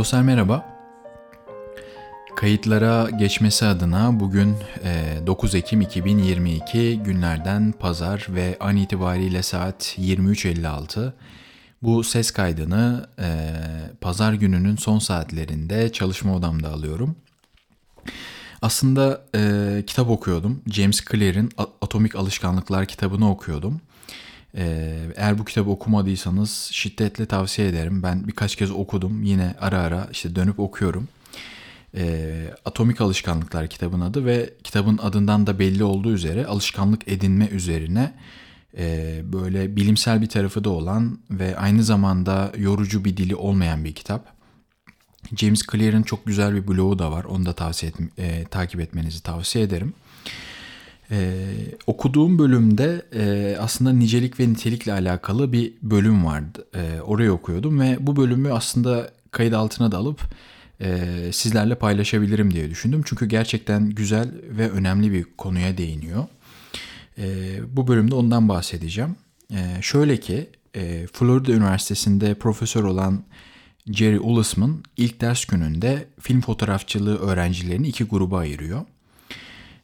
[0.00, 0.66] Dostlar merhaba.
[2.36, 4.56] Kayıtlara geçmesi adına bugün
[5.26, 11.12] 9 Ekim 2022 günlerden pazar ve an itibariyle saat 23.56.
[11.82, 13.06] Bu ses kaydını
[14.00, 17.16] pazar gününün son saatlerinde çalışma odamda alıyorum.
[18.62, 20.62] Aslında e, kitap okuyordum.
[20.66, 21.50] James Clear'in
[21.82, 23.80] Atomik Alışkanlıklar kitabını okuyordum.
[24.56, 28.02] E, eğer bu kitabı okumadıysanız şiddetle tavsiye ederim.
[28.02, 29.22] Ben birkaç kez okudum.
[29.22, 31.08] Yine ara ara işte dönüp okuyorum.
[31.94, 38.12] E, Atomik Alışkanlıklar kitabın adı ve kitabın adından da belli olduğu üzere alışkanlık edinme üzerine
[38.78, 43.94] e, böyle bilimsel bir tarafı da olan ve aynı zamanda yorucu bir dili olmayan bir
[43.94, 44.40] kitap.
[45.36, 47.24] James Clear'ın çok güzel bir blogu da var.
[47.24, 49.94] Onu da tavsiye et, e, takip etmenizi tavsiye ederim.
[51.10, 51.44] E,
[51.86, 56.66] okuduğum bölümde e, aslında nicelik ve nitelikle alakalı bir bölüm vardı.
[56.74, 60.20] E, orayı okuyordum ve bu bölümü aslında kayıt altına da alıp
[60.80, 63.02] e, sizlerle paylaşabilirim diye düşündüm.
[63.04, 66.26] Çünkü gerçekten güzel ve önemli bir konuya değiniyor.
[67.18, 69.16] E, bu bölümde ondan bahsedeceğim.
[69.52, 73.24] E, şöyle ki e, Florida Üniversitesi'nde profesör olan
[73.86, 78.80] Jerry Ullesman ilk ders gününde film fotoğrafçılığı öğrencilerini iki gruba ayırıyor.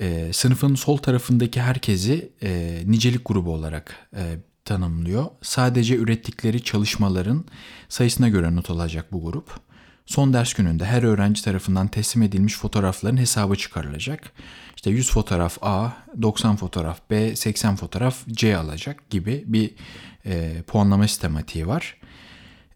[0.00, 4.22] E, sınıfın sol tarafındaki herkesi e, nicelik grubu olarak e,
[4.64, 5.26] tanımlıyor.
[5.42, 7.44] Sadece ürettikleri çalışmaların
[7.88, 9.60] sayısına göre not alacak bu grup.
[10.06, 14.32] Son ders gününde her öğrenci tarafından teslim edilmiş fotoğrafların hesabı çıkarılacak.
[14.76, 15.90] İşte 100 fotoğraf A,
[16.22, 19.74] 90 fotoğraf B, 80 fotoğraf C alacak gibi bir
[20.26, 21.96] e, puanlama sistematiği var.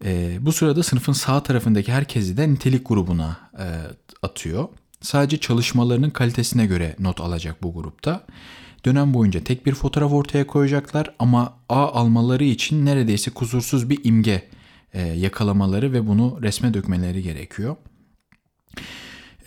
[0.05, 3.65] E, bu sırada sınıfın sağ tarafındaki herkesi de nitelik grubuna e,
[4.21, 4.67] atıyor.
[5.03, 8.25] Sadece çalışmalarının kalitesine göre not alacak bu grupta.
[8.85, 14.49] Dönem boyunca tek bir fotoğraf ortaya koyacaklar ama A almaları için neredeyse kusursuz bir imge
[14.93, 17.75] e, yakalamaları ve bunu resme dökmeleri gerekiyor.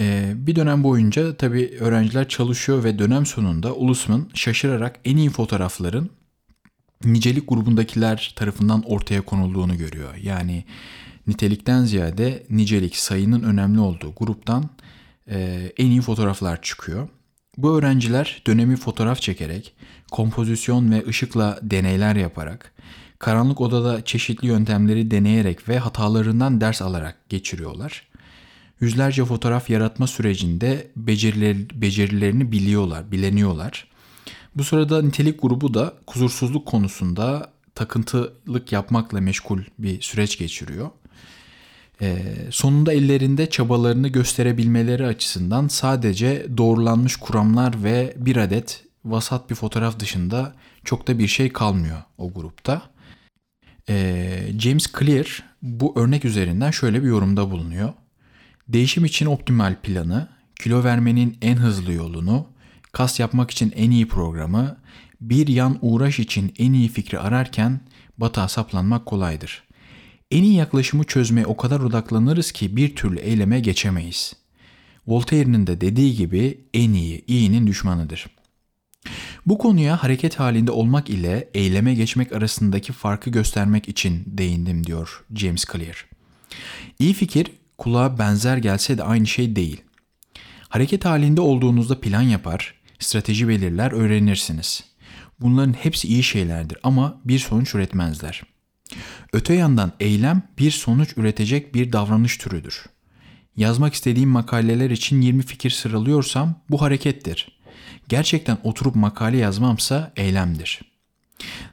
[0.01, 6.11] E, bir dönem boyunca tabii öğrenciler çalışıyor ve dönem sonunda Ulusman şaşırarak en iyi fotoğrafların
[7.05, 10.15] nicelik grubundakiler tarafından ortaya konulduğunu görüyor.
[10.23, 10.65] Yani
[11.27, 14.71] nitelikten ziyade nicelik sayının önemli olduğu gruptan
[15.31, 17.09] e, en iyi fotoğraflar çıkıyor.
[17.57, 19.75] Bu öğrenciler dönemi fotoğraf çekerek,
[20.11, 22.73] kompozisyon ve ışıkla deneyler yaparak,
[23.19, 28.09] karanlık odada çeşitli yöntemleri deneyerek ve hatalarından ders alarak geçiriyorlar.
[28.81, 33.89] Yüzlerce fotoğraf yaratma sürecinde beceriler, becerilerini biliyorlar, bileniyorlar.
[34.55, 40.91] Bu sırada nitelik grubu da kusursuzluk konusunda takıntılık yapmakla meşgul bir süreç geçiriyor.
[42.01, 42.19] Ee,
[42.51, 50.55] sonunda ellerinde çabalarını gösterebilmeleri açısından sadece doğrulanmış kuramlar ve bir adet vasat bir fotoğraf dışında
[50.85, 52.83] çok da bir şey kalmıyor o grupta.
[53.89, 57.93] Ee, James Clear bu örnek üzerinden şöyle bir yorumda bulunuyor.
[58.69, 60.29] Değişim için optimal planı,
[60.61, 62.47] kilo vermenin en hızlı yolunu,
[62.93, 64.77] kas yapmak için en iyi programı,
[65.21, 67.81] bir yan uğraş için en iyi fikri ararken
[68.19, 69.66] batağa saplanmak kolaydır.
[70.31, 74.33] En iyi yaklaşımı çözmeye o kadar odaklanırız ki bir türlü eyleme geçemeyiz.
[75.07, 78.27] Voltaire'nin de dediği gibi en iyi iyinin düşmanıdır.
[79.47, 85.65] Bu konuya hareket halinde olmak ile eyleme geçmek arasındaki farkı göstermek için değindim diyor James
[85.73, 86.07] Clear.
[86.99, 89.83] İyi fikir kulağa benzer gelse de aynı şey değil.
[90.69, 94.85] Hareket halinde olduğunuzda plan yapar, strateji belirler, öğrenirsiniz.
[95.41, 98.56] Bunların hepsi iyi şeylerdir ama bir sonuç üretmezler.
[99.33, 102.87] Öte yandan eylem bir sonuç üretecek bir davranış türüdür.
[103.57, 107.59] Yazmak istediğim makaleler için 20 fikir sıralıyorsam bu harekettir.
[108.09, 110.81] Gerçekten oturup makale yazmamsa eylemdir.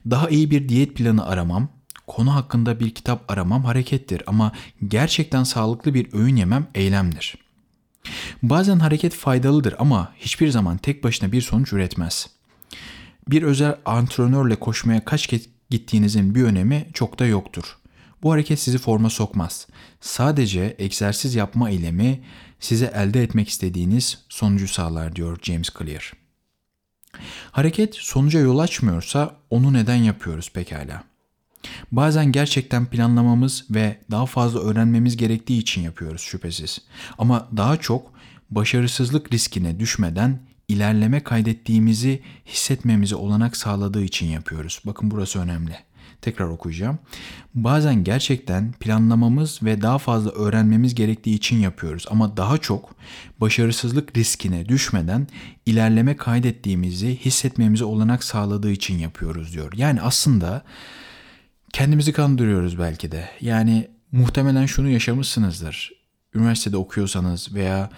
[0.09, 1.69] Daha iyi bir diyet planı aramam,
[2.07, 4.51] konu hakkında bir kitap aramam harekettir ama
[4.87, 7.35] gerçekten sağlıklı bir öğün yemem eylemdir.
[8.43, 12.29] Bazen hareket faydalıdır ama hiçbir zaman tek başına bir sonuç üretmez.
[13.29, 15.27] Bir özel antrenörle koşmaya kaç
[15.73, 17.77] gittiğinizin bir önemi çok da yoktur.
[18.23, 19.67] Bu hareket sizi forma sokmaz.
[20.01, 22.23] Sadece egzersiz yapma eylemi
[22.59, 26.13] size elde etmek istediğiniz sonucu sağlar diyor James Clear.
[27.51, 31.03] Hareket sonuca yol açmıyorsa onu neden yapıyoruz pekala?
[31.91, 36.79] Bazen gerçekten planlamamız ve daha fazla öğrenmemiz gerektiği için yapıyoruz şüphesiz.
[37.17, 38.13] Ama daha çok
[38.51, 44.81] başarısızlık riskine düşmeden ilerleme kaydettiğimizi hissetmemize olanak sağladığı için yapıyoruz.
[44.85, 45.75] Bakın burası önemli.
[46.21, 46.99] Tekrar okuyacağım.
[47.55, 52.95] Bazen gerçekten planlamamız ve daha fazla öğrenmemiz gerektiği için yapıyoruz ama daha çok
[53.41, 55.27] başarısızlık riskine düşmeden
[55.65, 59.73] ilerleme kaydettiğimizi hissetmemize olanak sağladığı için yapıyoruz diyor.
[59.75, 60.63] Yani aslında
[61.73, 63.29] kendimizi kandırıyoruz belki de.
[63.41, 65.91] Yani muhtemelen şunu yaşamışsınızdır.
[66.35, 67.89] üniversitede okuyorsanız veya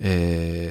[0.00, 0.70] e,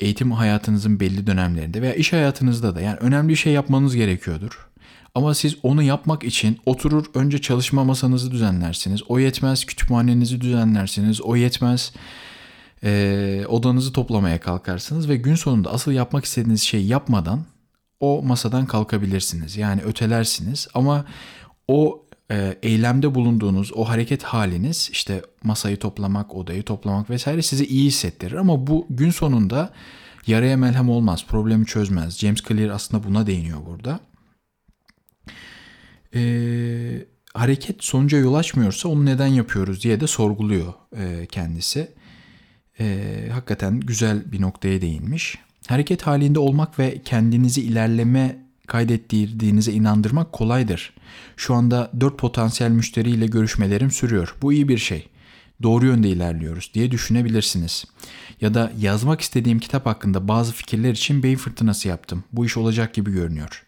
[0.00, 4.68] eğitim hayatınızın belli dönemlerinde veya iş hayatınızda da yani önemli bir şey yapmanız gerekiyordur.
[5.14, 9.02] Ama siz onu yapmak için oturur önce çalışma masanızı düzenlersiniz.
[9.08, 11.20] O yetmez kütüphanenizi düzenlersiniz.
[11.22, 11.92] O yetmez
[12.84, 17.44] e, odanızı toplamaya kalkarsınız ve gün sonunda asıl yapmak istediğiniz şeyi yapmadan
[18.00, 19.56] o masadan kalkabilirsiniz.
[19.56, 21.04] Yani ötelersiniz ama
[21.68, 27.86] o e, eylemde bulunduğunuz o hareket haliniz işte masayı toplamak, odayı toplamak vesaire sizi iyi
[27.86, 29.72] hissettirir ama bu gün sonunda
[30.26, 32.18] yaraya melhem olmaz, problemi çözmez.
[32.18, 34.00] James Clear aslında buna değiniyor burada.
[36.14, 36.22] E,
[37.34, 41.88] hareket sonuca yol açmıyorsa onu neden yapıyoruz diye de sorguluyor e, kendisi.
[42.80, 45.38] E, hakikaten güzel bir noktaya değinmiş.
[45.68, 50.92] Hareket halinde olmak ve kendinizi ilerleme kaydettirdiğinize inandırmak kolaydır.
[51.36, 54.34] Şu anda 4 potansiyel müşteriyle görüşmelerim sürüyor.
[54.42, 55.08] Bu iyi bir şey.
[55.62, 57.84] Doğru yönde ilerliyoruz diye düşünebilirsiniz.
[58.40, 62.24] Ya da yazmak istediğim kitap hakkında bazı fikirler için beyin fırtınası yaptım.
[62.32, 63.64] Bu iş olacak gibi görünüyor.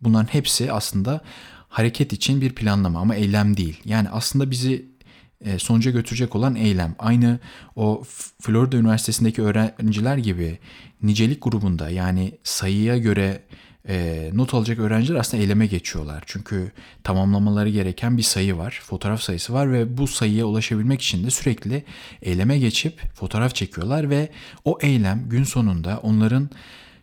[0.00, 1.20] Bunların hepsi aslında
[1.68, 3.80] hareket için bir planlama ama eylem değil.
[3.84, 4.93] Yani aslında bizi
[5.58, 6.94] sonuca götürecek olan eylem.
[6.98, 7.38] Aynı
[7.76, 8.02] o
[8.40, 10.58] Florida Üniversitesi'ndeki öğrenciler gibi
[11.02, 13.42] nicelik grubunda yani sayıya göre
[13.88, 16.22] e, not alacak öğrenciler aslında eyleme geçiyorlar.
[16.26, 16.72] Çünkü
[17.04, 21.84] tamamlamaları gereken bir sayı var, fotoğraf sayısı var ve bu sayıya ulaşabilmek için de sürekli
[22.22, 24.28] eyleme geçip fotoğraf çekiyorlar ve
[24.64, 26.50] o eylem gün sonunda onların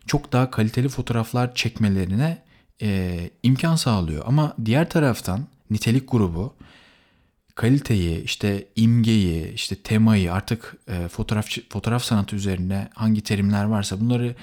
[0.06, 2.38] çok daha kaliteli fotoğraflar çekmelerine
[2.82, 4.24] e, imkan sağlıyor.
[4.26, 6.54] Ama diğer taraftan nitelik grubu
[7.54, 14.34] kaliteyi, işte imgeyi, işte temayı artık e, fotoğraf fotoğraf sanatı üzerine hangi terimler varsa bunları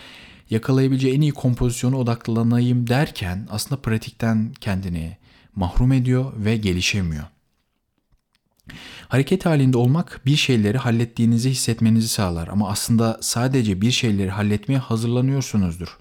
[0.50, 5.18] yakalayabileceği en iyi kompozisyona odaklanayım derken aslında pratikten kendini
[5.56, 7.24] mahrum ediyor ve gelişemiyor.
[9.08, 15.98] Hareket halinde olmak bir şeyleri hallettiğinizi hissetmenizi sağlar ama aslında sadece bir şeyleri halletmeye hazırlanıyorsunuzdur.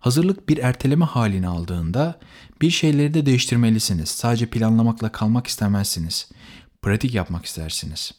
[0.00, 2.20] Hazırlık bir erteleme halini aldığında
[2.60, 4.08] bir şeyleri de değiştirmelisiniz.
[4.08, 6.30] Sadece planlamakla kalmak istemezsiniz.
[6.82, 8.12] Pratik yapmak istersiniz.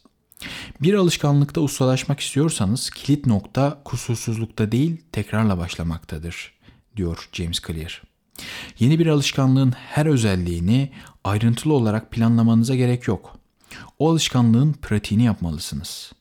[0.81, 6.53] Bir alışkanlıkta ustalaşmak istiyorsanız kilit nokta kusursuzlukta değil tekrarla başlamaktadır,
[6.95, 8.01] diyor James Clear.
[8.79, 10.91] Yeni bir alışkanlığın her özelliğini
[11.23, 13.37] ayrıntılı olarak planlamanıza gerek yok.
[13.99, 16.11] O alışkanlığın pratiğini yapmalısınız.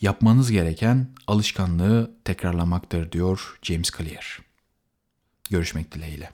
[0.00, 4.47] Yapmanız gereken alışkanlığı tekrarlamaktır diyor James Clear.
[5.50, 6.30] Görüşmek dileğiyle.